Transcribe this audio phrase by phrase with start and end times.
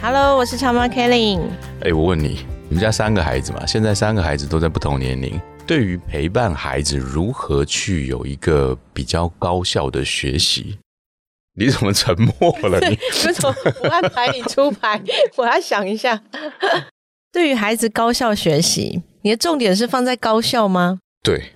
[0.00, 1.40] Hello，我是超妈 Kelly。
[1.82, 3.66] 哎，我问你，你们家三个孩子嘛？
[3.66, 10.78] 现在三个孩子都在不同年龄，对于陪伴孩子如何去有一个比较高效的学习，
[11.56, 12.78] 你怎么沉默了？
[12.88, 12.96] 你
[13.26, 15.02] 为什么不安排你出牌？
[15.36, 16.22] 我要想一下。
[17.32, 21.00] 对于孩子高效学习，你的重点是放在高效吗？
[21.24, 21.52] 对，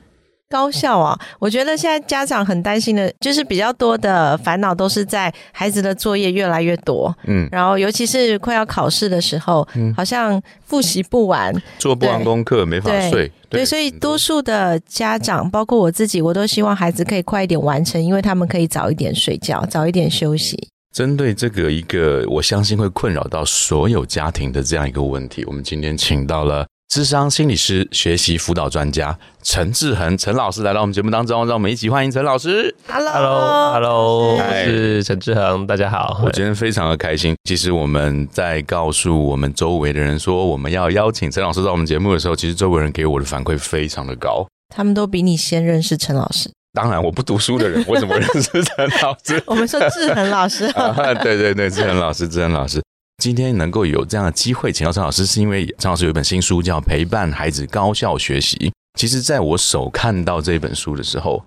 [0.53, 1.19] 高效啊！
[1.39, 20.69] 我觉得现在家长很担心的，就是比较多的烦恼都是在孩子的作业越来越多，嗯，然后尤其是快要考试的时候，好像复习不完，做不完功课没法睡，对，所以多数的家长，包括我自己，我都希望孩子可以快一点完成，因为他们可以早一点睡觉，早一点休息。
[20.93, 32.77] 针对这个一个，我相信会困扰到所有家庭的这样一个问题，我们今天请到了智商心理师、学习辅导专家陈志恒陈老师来到我们节目当中，让我们一起欢迎陈老师。
[32.87, 36.21] Hello，Hello，我嗨是陈志恒，大家好。
[36.23, 37.35] 我今天非常的开心。
[37.45, 44.47] 其实我们在告诉我们周围的人说我们要邀请陈老师到我们节目的时候，其实周围人给我的反馈非常的高。
[44.69, 46.51] 他们都比你先认识陈老师。
[46.75, 49.43] 当然，我不读书的人，我怎么认识陈老师？
[49.49, 52.83] 我们说志恒老师， 啊，对对对，志恒老师，志恒老师，
[53.23, 58.57] 今天能够有这样的机会请到陈老师，是因为陈老师有一本新书叫《陪伴孩子高效学习》。
[58.99, 61.41] 其实，在我手看到这本书的时候，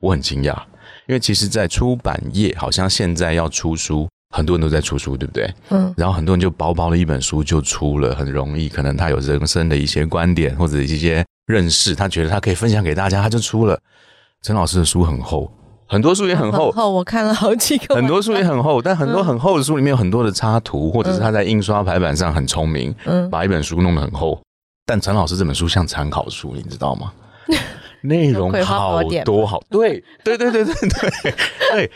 [0.00, 0.54] 我很惊讶，
[1.06, 5.52] 因为其实，在出版业，好像现在要出书，很多人都在出书，对不对？
[5.68, 13.78] 嗯，然后很多人就薄薄的一本书就出了，很容易，可能他有人生的一些观点或者一些认识，他觉得他可以分享给大家，他就出了。
[14.40, 15.52] 陈老师的书很厚，
[15.88, 24.38] 很多书也很厚，厚，我看了好几个，很多书也很厚，但很多很厚的书里面有很多的插图，或者是他在印刷排版上很聪明，嗯把一本书弄得很厚。
[24.84, 27.12] 但陈老师这本书像参考书，你知道吗？
[28.02, 31.34] 内容好多好，对对对对对对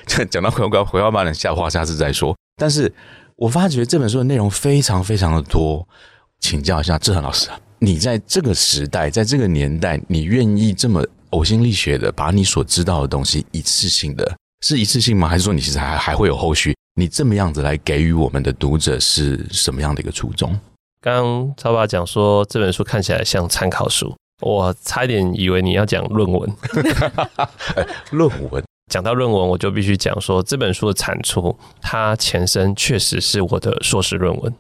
[0.07, 0.27] 对。
[0.27, 2.35] 讲到葵花葵花宝典，下话下次再说。
[2.57, 2.93] 但是
[3.37, 5.87] 我发觉这本书的内容非常非常的多，
[6.41, 7.49] 请教一下志恒老师，
[7.79, 15.29] 你在这个时代，在这个年代，你愿意这么呕心沥血的把你所知道的东西一次性的，是一次性吗？
[15.29, 16.75] 还是说你其实还还会有后续？
[16.95, 20.59] 你这么样子来给予我们的读者是什么样的一个初衷？
[21.01, 26.57] 刚刚超爸讲说这本书看起来像参考书，我差一点以为你要讲论文。
[28.13, 34.55] 论文讲到论文，我就必须讲说这本书的产出，它前身确实是我的硕士论文。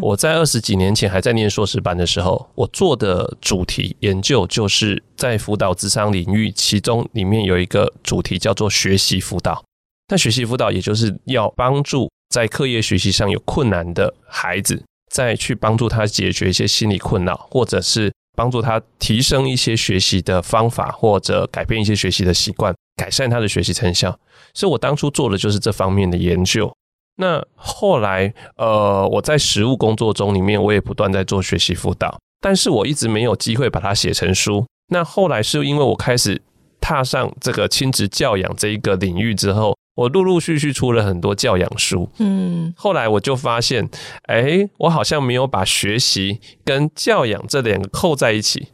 [0.00, 9.64] 我在二十几年前还在念硕士班的时候，我做的主题研究就是在辅导智商领域，其中里面有一个主题叫做学习辅导。
[10.10, 24.18] 那学习辅导也就是要帮助在课业学习上有困难的孩子，再去帮助他解决一些心理困扰，或者是帮助他提升一些学习的方法，或者改变一些学习的习惯，改善他的学习成效。
[24.54, 26.72] 所以我当初做的就是这方面的研究。
[27.20, 34.64] 那后来，呃，我在实务工作中里面，我也不断在做学习辅导，但是我一直没有机会把它写成书。
[34.90, 36.40] 那后来是因为我开始
[36.80, 42.08] 踏上这个亲子教养这一个领域之后，我陆陆续续出了很多教养书。
[42.18, 43.90] 嗯，后来我就发现，
[44.28, 48.68] 哎，我好像没有把学习跟教养这两个扣在一起。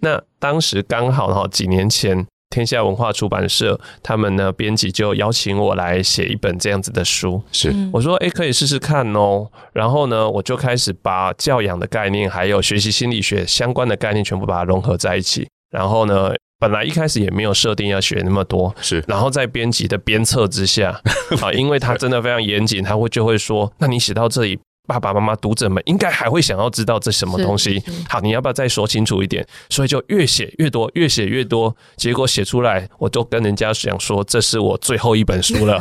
[0.00, 7.40] 那当时刚好哈，几年前天下文化出版社他们呢编辑就邀请我来写一本这样子的书。
[7.52, 9.48] 是我说，哎，可以试试看哦。
[9.72, 15.48] 然后呢，我就开始把教养的概念，还有学习心理学相关的概念，全部把它融合在一起。
[15.70, 21.00] 然后呢，本来一开始也没有设定要学那么多，是然后在编辑的鞭策之下，
[21.40, 24.58] 啊，因为他真的非常严谨，他会就会说，那你写到这里。
[24.98, 27.82] 爸爸妈妈、读者们应该还会想要知道这什么东西。
[28.08, 29.46] 好，你要不要再说清楚一点？
[29.68, 31.76] 所以就越写越多，越写越多。
[31.96, 35.78] 结果写出来，我就跟人家讲说，这是我最后一本书了，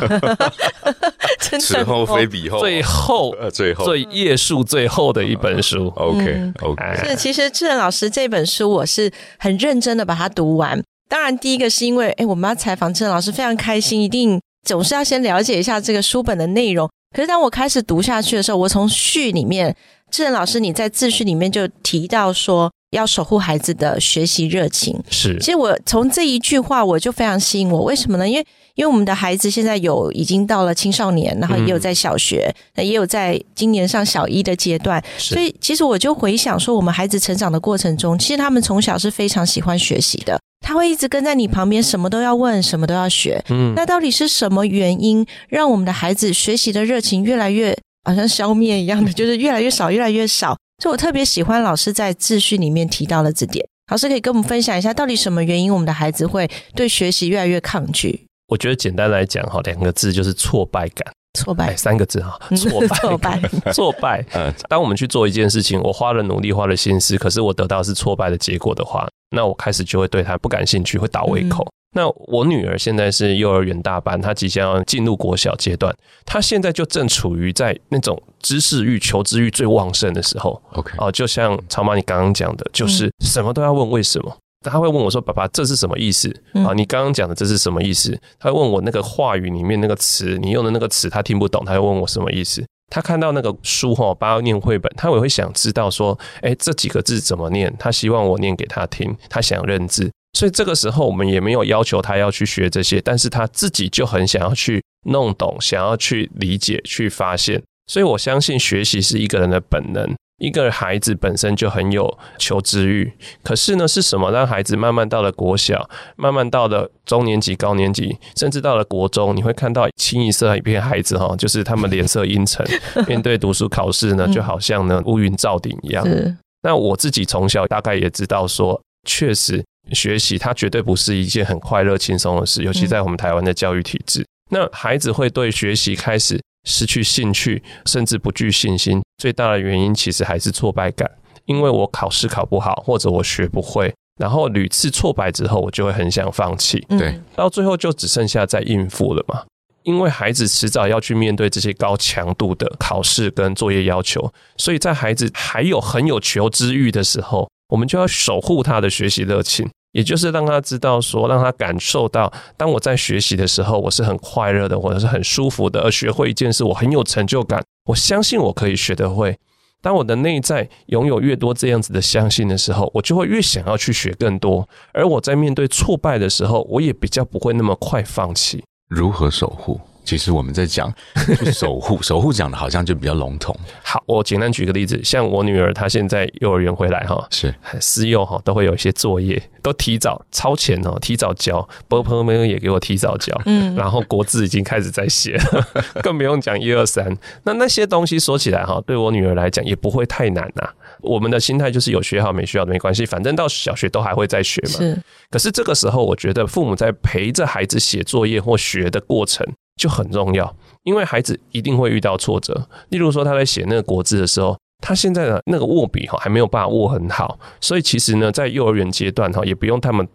[1.40, 5.88] 真此后非彼后，最后呃最后最页数最后的一本书。
[5.96, 10.82] OK 嗯 OK，哎是，其实志仁老师这本书我是很认真的把它读完。
[11.08, 16.88] 当然，第一个是因为，哎，我们要采访志仁老师，非常开心，一定总是要先了解一下这个书本的内容。
[17.16, 19.76] 可是当我开始读下去的时候，我从序里面，
[20.12, 25.02] 志仁老师你在自序里面就提到说，要守护孩子的学习热情。
[25.10, 28.30] 是其实我从这一句话我就非常吸引我，为什么呢？
[28.30, 28.46] 因为
[28.76, 43.44] 因为我们的孩子现在有已经到了青少年，然后也有在小学，那、也有在今年上小一的阶段，是所以其实我就回想说，我们孩子成长的过程中，其实他们从小是非常喜欢学习的，他会一直跟在你旁边，什么都要问，什么都要学。
[43.50, 50.56] 嗯那到底是什么原因让我们的孩子学习的热情越来越好像消灭一样的， 就是越来越少，越来越少？
[50.82, 53.66] 所以我特别喜欢老师在秩序里面提到了这点。
[53.92, 61.76] 老师可以跟我们分享一下，到底什么原因我们的孩子会对学习越来越抗拒、我觉得简单来讲哈，两个字就是挫败感，哎，挫败？
[61.76, 63.42] 三个字哈，嗯挫败，挫败，
[63.74, 64.26] 挫败。
[64.34, 71.68] 呃，当我们去做一件事情，我花了努力，花了心思，可是我得到的是挫败的结果的话，那我开始就会对他不感兴趣，会倒胃口。
[71.96, 75.92] 那我女儿现在是幼儿园大班，她即将要进入国小阶段，
[76.24, 84.38] 她现在就正处于在那种知识欲、求知欲最旺盛的时候 OK，哦、就像曹妈你刚刚讲的，就是什么都要问为什么。
[84.62, 86.34] 他会问我说：“爸爸，这是什么意思？
[86.54, 92.64] 嗯啊，你刚刚讲的这是什么意思？”他会问我那个话语里面那个词，你用的那个词他听不懂，他会问我什么意思。
[92.92, 97.74] 他看到那个书哈，爸爸念绘本，他也会想知道说，哎，这几个字怎么念？
[97.78, 100.12] 他希望我念给他听，他想认字。
[100.38, 107.62] 所以这个时候我们也没有要求他要去学这些，但是他自己就很想要去弄懂，想要去理解、去发现。
[107.88, 110.16] 所以我相信学习是一个人的本能。
[110.40, 113.14] 一个孩子本身就很有求知欲，
[113.44, 122.66] 可是呢，是什么让孩子慢慢到了国小，慢慢到了中年级、高年级，甚至到了国中，你会看到清一色一片孩子哈，就是他们脸色阴沉，
[123.08, 126.06] 面对读书考试呢，就好像呢乌云罩顶一样。
[126.06, 134.26] 是那我自己从小大概也知道说，确实学习它绝对不是一件很快乐轻松的事，尤其在我们台湾的教育体制。
[134.52, 141.10] 那孩子会对学习开始失去兴趣，甚至不具信心，最大的原因其实还是挫败感，
[141.46, 143.92] 因为我考试考不好，或者我学不会。
[144.20, 149.44] 然后屡次挫败之后，我就会很想放弃，嗯对到最后就只剩下在应付了嘛。
[149.84, 169.38] 因为孩子迟早要去面对这些高强度的考试跟作业要求，所以在孩子还有很有求知欲的时候，我们就要守护他的学习热情，也就是让他知道说，让他感受到，当我在学习的时候，我是很快乐的，或者是很舒服的，而学会一件事，我很有成就感，我相信我可以学得会。
[169.82, 174.68] 当我的内在拥有越多这样子的相信的时候，我就会越想要去学更多。
[174.94, 178.64] 而我在面对挫败的时候，我也比较不会那么快放弃。
[178.90, 179.80] 如何守护？
[180.04, 180.92] 其实我们在讲
[181.38, 187.54] 去守护，守护讲的好像就比较笼统，好，我简单举个例子，像我女儿，她现在幼儿园回来哈，是。
[187.80, 193.76] 私幼哈都会有一些作业，都提早超前哦，提早交，波波们也给我提早交，嗯。
[193.76, 195.68] 然后国字已经开始在写了，
[196.02, 197.16] 更不用讲一二三。
[197.44, 200.68] 那那些东西说起来哈，对我女儿来讲也不会太难呐、
[201.02, 204.78] 我们的心态就是有学好没学好没关系，反正到小学都还会再学嘛。
[204.80, 204.98] 是。
[205.30, 209.46] 可是这个时候，我觉得父母在陪着孩子写作业或学的过程
[209.80, 210.54] 就很重要，
[210.84, 212.68] 因为孩子一定会遇到挫折。
[212.90, 220.06] 例如说，他在写那个国字的时候，他现在的那个握笔哈还没有办法握很好，所以其实呢，在幼儿园阶段哈，也不用他们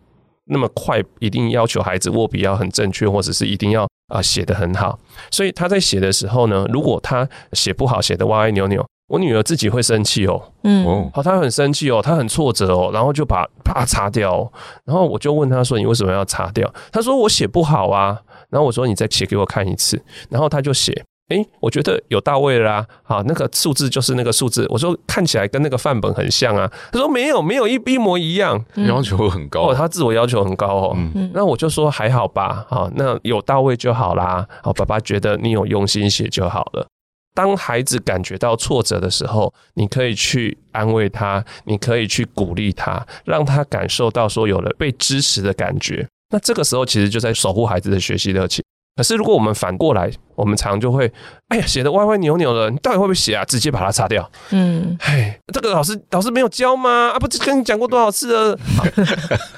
[0.44, 4.99] 那么快，一定要求孩子握笔要很正确，或者是一定要啊写得很好。
[5.31, 10.42] 所以他在写的时候呢，如果他写不好，写的歪歪扭扭，我女儿自己会生气哦。
[10.62, 14.52] 嗯哦，好，她很生气哦，她很挫折哦，然后就把把它擦掉、哦。
[14.84, 18.18] 然后我就问她说：“你为什么要擦掉？”她说：“我写不好啊。”
[18.50, 21.04] 然后我说：“你再写给我看一次。”然后她就写。
[21.30, 24.66] 诶，我觉得有到位了啦，啊，那个数字就是那个数字。
[24.68, 26.70] 我说看起来跟那个范本很像啊。
[26.92, 28.62] 她说没有，没有一一模一样。
[28.74, 30.93] 要求很高哦，，他自我要求很高哦。
[30.94, 34.46] 嗯嗯那我就说还好吧，好，那有到位就好啦。
[34.62, 36.86] 好，爸爸觉得你有用心写就好了。
[37.34, 46.06] 当孩子感觉到挫折的时候，你可以去安慰他，你可以去鼓励他，让他感受到说有了被支持的感觉。
[46.31, 48.62] 那这个时候其实就在守护孩子的学习热情。
[48.96, 51.12] 可是如果我们反过来，我们常就会，
[51.48, 53.44] 哎呀，写的歪歪扭扭的，你到底会不会写啊？
[53.44, 54.31] 直接把它擦掉。
[54.50, 57.10] 嗯哎，这个老师老师没有教吗？
[57.10, 58.58] 啊，不是跟你讲过多少次了？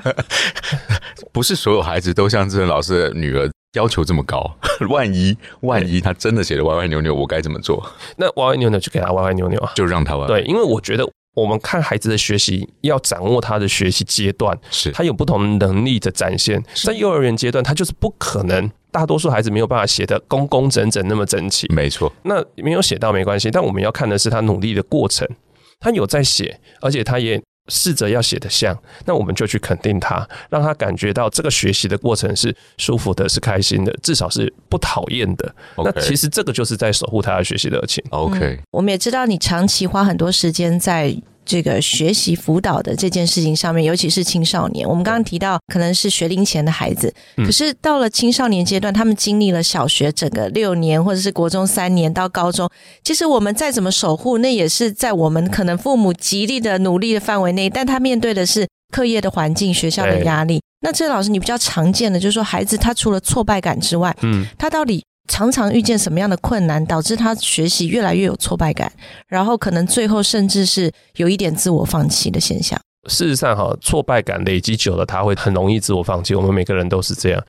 [1.33, 4.50] 不是所有孩子都像志仁老师的女儿要求这么高。
[4.90, 7.87] 万一万一他真的写的歪歪扭扭，我该怎么做？
[8.16, 9.73] 那歪歪扭扭就给他歪歪扭扭啊。
[9.76, 16.62] 就让他歪。，对，因为我觉得我们看孩子的学习，要掌握他的学习阶段，是他有不同能力的展现。
[16.75, 21.66] 在幼儿园阶段，他就是不可能，大多数孩子没有办法写的工工整整那么整齐。
[21.73, 25.28] 没错，那没有写到没关系，但我们要看的是他努力的过程，
[25.80, 27.40] 他有在写，而且他也。
[27.68, 35.54] 试着要写的像，那我们就去肯定他，让他感觉到这个学习的过程是舒服的，是开心的，至少是不讨厌的。
[35.76, 38.02] 那其实这个就是在守护他的学习热情。
[38.11, 41.16] OK，我们也知道你长期花很多时间在
[41.47, 44.87] 这个学习辅导的这件事情上面，尤其是青少年。
[44.87, 52.69] 我们刚刚提到可能是学龄前的孩子，可是到了青少年阶段，他们经历了小学整个六年，或者是国中三年到高中，
[53.05, 60.61] 其实我们再怎么守护，那也是在我们可能父母极力的努力的范围内，但他面对的是课业的环境、学校的压力。
[60.81, 65.03] 那这老师，你比较常见的就是说，孩子他除了挫败感之外，嗯，他到底？
[65.28, 68.92] 常常遇见什么样的困难，导致他学习越来越有挫败感，
[69.28, 72.78] 然后可能最后甚至是有一点自我放弃的现象。
[73.09, 76.35] 事实上，哈，挫败感累积久了，他会很容易自我放弃。
[76.35, 77.42] 我们每个人都是这样。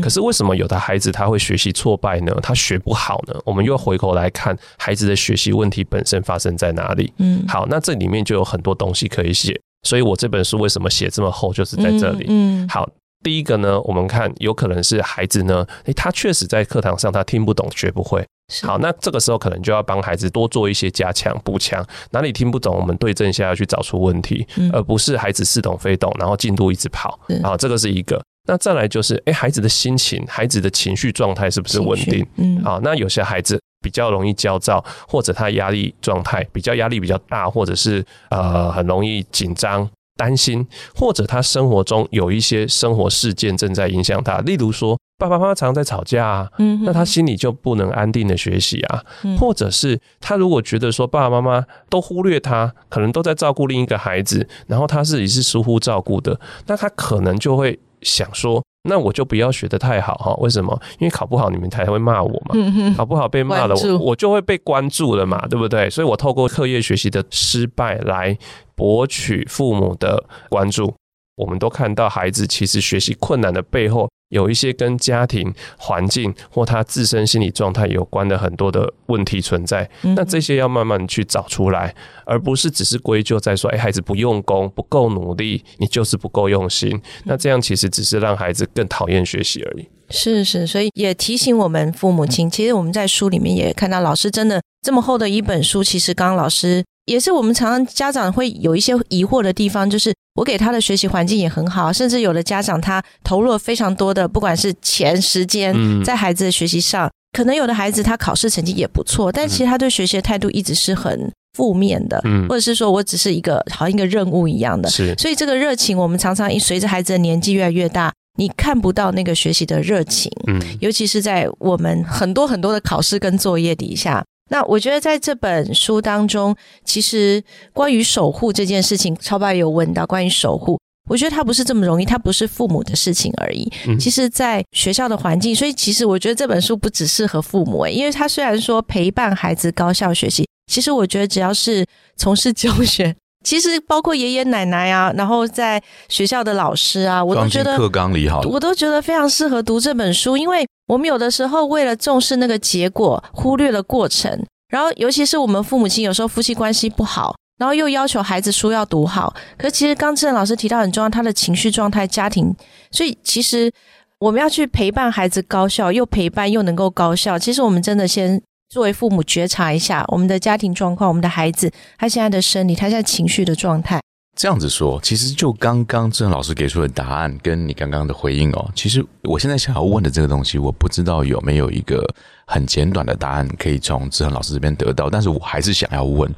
[0.00, 2.32] 可是为什么有的孩子他会学习挫败呢？
[2.40, 3.34] 他学不好呢？
[3.44, 7.12] 我们又回头来看孩子的学习问题本身发生在哪里？
[7.18, 9.60] 嗯，好，那这里面就有很多东西可以写。
[9.82, 12.26] 所以我这本书为什么写这么厚，就是在这里。
[12.28, 12.88] 嗯，好。
[13.24, 18.24] 第一个呢，我们看有可能是孩子呢，诶，他确实在课堂上他听不懂学不会。
[18.62, 27.18] 好，那这个时候可能就要帮孩子多做一些加强补强，哪里听不懂，我们对症下药去找出问题，而不是孩子似懂非懂，然后进度一直跑。
[27.42, 28.22] 好，这个是一个。
[28.46, 32.26] 那再来就是，诶，孩子的心情、孩子的情绪状态是不是稳定？
[32.36, 39.88] 嗯，好，那有些孩子比较容易焦躁，或者他压力状态比较压力比较大，或者是呃很容易紧张。
[40.16, 49.02] 担心，或者他生活中有一些生活事件正在影响他，例如说爸爸妈妈常在吵架啊，嗯，那他心里就不能安定的学习啊，
[49.38, 58.62] 或者是他如果觉得说爸爸妈妈都忽略他，可能都在照顾另一个孩子，然后他自己是疏忽照顾的，那他可能就会想说。
[58.86, 60.34] 那我就不要学的太好哈？
[60.34, 60.78] 为什么？
[60.98, 62.54] 因为考不好你们才会骂我嘛。
[62.96, 65.88] 考不好被骂了，我我就会被关注了嘛，对不对？
[65.88, 68.36] 所以我透过课业学习的失败来
[68.74, 70.94] 博取父母的关注。
[71.36, 74.08] 我们都看到孩子其实学习困难的背后。
[74.34, 81.94] 有一些跟家庭环境或他自身心理状态有关的很多的问题存在，那这些要慢慢去找出来，
[82.26, 87.00] 而不是只是归咎在说，哎，孩子不用功、不够努力，你就是不够用心。
[87.24, 89.88] 那这样其实只是让孩子更讨厌学习而已。
[90.10, 100.12] 是是，所以也提醒我们父母亲，其实我们在书里面也看到，老师真的这么厚的一本书，其实刚刚老师也是我们常常家长会有一些疑惑的地方，就是。
[100.36, 107.08] 我给他的学习环境也很好，甚至有的家长他投入了非常多的，不管是钱、时间，在孩子的学习上。
[107.30, 114.90] 可能有的孩子他考试成绩也不错，但其实他对学习的态度一直是很负面的，或者是说我只是一个好像一个任务一样的。
[114.90, 120.28] 是，所以这个热情，我们常常随着孩子的年纪越来越大，你看不到那个学习的热情。
[120.48, 124.24] 嗯，尤其是在我们很多很多的考试跟作业底下。
[124.50, 133.70] 那我觉得在这本书当中，其实关于守护这件事情，超爸有问到关于守护，我觉得它不是这么容易，它不是父母的事情而已。
[133.98, 141.84] 其实，在学校的环境，所以其实我觉得这本书不只适合父母，因为它虽然说陪伴孩子高效学习，其实我觉得只要是
[142.16, 143.14] 从事教学。
[143.44, 154.44] 其实包括爷爷奶奶啊，然后在学校的老师啊，我都觉得课纲里好，我都觉得非常适合读这本书，因为我们有的时候为了重视那个结果，忽略了过程。
[154.68, 162.54] 然后，尤其是我们父母亲有时候夫妻关系不好，然后又要求孩子书要读好，可其实刚志仁老师提到很重要，他的情绪状态、家庭，
[162.90, 163.72] 所以其实
[164.18, 167.38] 我们要去陪伴孩子高效，又陪伴又能够高效。
[167.38, 168.40] 其实我们真的先。
[168.70, 174.00] 作为父母，觉察一下我们的家庭状况，我们的孩子他现在的生理，他现在情绪的状态。
[174.36, 182.04] 这样子说，其实就刚刚郑老师给出的答案，跟你刚刚的回应哦，其实我现在想要问的这个东西，我不知道有没有一个
[182.46, 186.32] 很简短的答案可以从志恒老师这边得到，但是我还是想要问，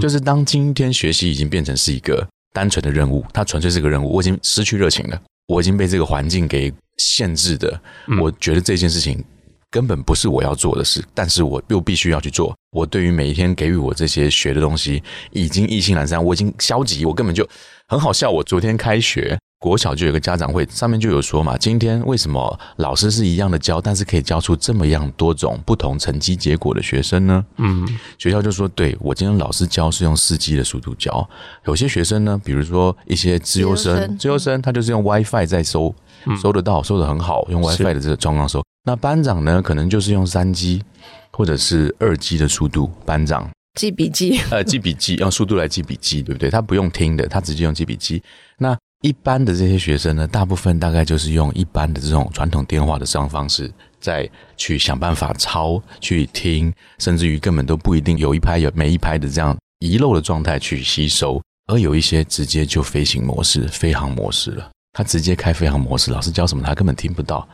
[0.00, 7.80] 就是当今天学习已经变成是一个单纯的任务，它纯粹是个任务，我已经失去热情了，我已经被这个环境给限制的，
[8.20, 9.24] 我觉得这件事情。
[9.70, 12.54] 根本不是我要做的事，但是我又必须要去做。
[12.70, 17.46] 我对于每一天给予我这些学的东西，已经意兴阑珊，我已经消极，我根本就
[17.88, 18.30] 很好笑。
[18.30, 27.44] 我昨天开学，国小就有个家长会，上面就有说嘛，今天为什么老师是一样的教，但是可以教出这么样多种不同成绩结果的学生呢？
[27.56, 27.86] 嗯，
[28.18, 31.28] 学校就说，对我今天老师教是用四 G 的速度教，
[31.66, 35.94] 有些学生呢，比如说一些自优生，自优生他就是用 WiFi 在收，
[36.40, 38.62] 收得到，收得很好，用 WiFi 的这个状况收。
[38.84, 39.60] 那班长呢？
[39.60, 40.82] 可能就是用三 G
[41.30, 46.48] 或者是二 G 的速度，班长记笔记，呃，记笔记 用速度来记笔记，对不对？
[46.48, 48.22] 他不用听的，他直接用记笔记。
[48.56, 53.70] 那一般的这些学生呢，大部分大概就是用一般的这种传统电话的这种方式，
[54.00, 67.48] 在去想办法抄、去听，甚至于根本都不一定有一拍有每一拍的这样遗漏的状态去吸收，而有一些直接就飞行模式、飞行模式了，他直接开飞行模式，老师教什么他根本听不到。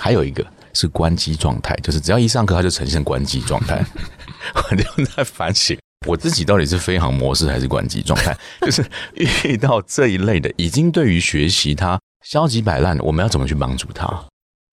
[0.00, 0.42] 还有一个。
[0.74, 3.84] 是关机状态，就是只要一上课，他就呈现关机状态。
[4.54, 5.76] 我就在反省，
[6.06, 8.36] 我自己到底是飞行模式还是关机状态？
[8.62, 14.08] 就是遇到这一类的，已经对于学习他消极摆烂，我们要怎么去帮助他？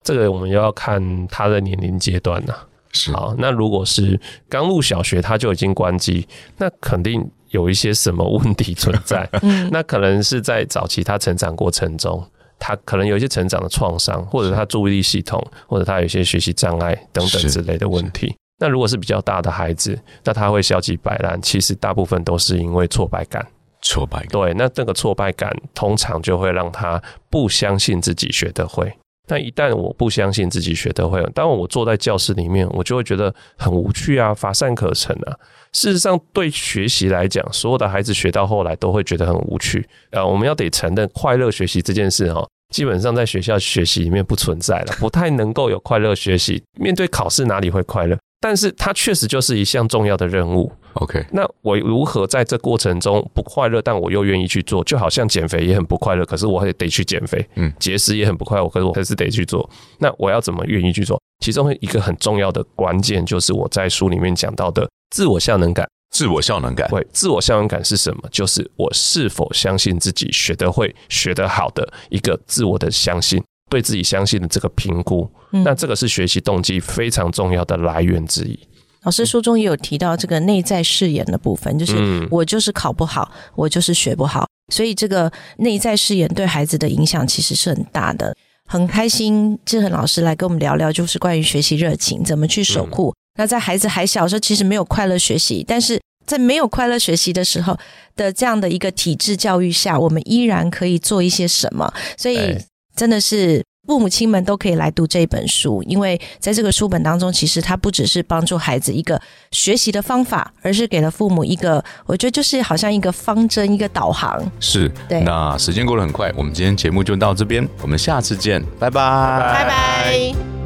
[0.04, 2.54] 这个我们要看他的年龄阶段呐。
[2.96, 6.26] 是好，那如果是刚入小学他就已经关机，
[6.56, 9.28] 那肯定有一些什么问题存在。
[9.42, 12.24] 嗯， 那可能是在早期他成长过程中，
[12.58, 18.34] 他可能有一些成长的创伤，或者他注意力系统，或者他有一些学习障碍等等之类的问题。
[18.58, 23.46] 那如果是比较大的孩子，那他会消极摆烂，其实大部分都是因为挫败感。
[23.82, 28.90] 挫败感，对，那这个挫败感通常就会让他不相信自己学得会。
[29.26, 35.36] 但一旦我不相信自己学得会，当我坐在教室里面，我就会觉得很无趣啊，乏善可陈啊。
[35.72, 39.86] 事实上，对学习来讲，所有的孩子学到后来都会觉得很无趣。
[40.10, 46.62] 呃，我们要得承认，快乐学习这件事哈，基本上在学校学习里面不存在了，不太能够有快乐学习。
[46.78, 48.16] 面对考试哪里会快乐？
[48.46, 50.70] 但是它确实就是一项重要的任务。
[50.92, 54.84] OK，那我如何在这过程中不快乐，但我又愿意去做？
[54.84, 57.44] 就好像减肥也很不快乐，可是我还得去减肥。
[57.56, 59.68] 嗯节食也很不快乐，可是我还是得去做。
[59.98, 61.20] 那我要怎么愿意去做？
[61.44, 65.84] 其中一个很重要的关键就是我在书里面讲到的自我效能感。
[66.10, 68.22] 自我效能感，对，自我效能感是什么？
[68.30, 75.30] 就是我是否相信自己学得会、学得好的一个自我的相信，对自己相信的这个评估。
[75.52, 78.58] 嗯那这个是学习动机非常重要的来源之一。
[79.02, 88.34] 老师书中也有提到这个内在誓言的部分，就是嗯我就是考不好，我就是学不好，所以这个内在誓言对孩子的影响其实是很大的。
[88.68, 93.14] 很开心志恒老师来跟我们聊聊，就是关于学习热情怎么去守护。
[93.38, 97.78] 那在孩子还小的时候，其实没有快乐学习，但是在没有快乐学习的时候
[98.16, 101.94] 的这样的一个体制教育下，我们依然可以做一些什么。
[102.18, 102.64] 所以对
[102.96, 109.20] 真的是父母亲们都可以来读这本书，因为在这个书本当中，其实它不只是帮助孩子一个
[109.52, 114.42] 学习的方法，而是给了父母一个，我觉得就是好像一个方针、一个导航。
[114.58, 114.90] 是。
[115.08, 120.65] 对那时间过得很快，我们今天节目就到这边，我们下次见，拜拜，拜拜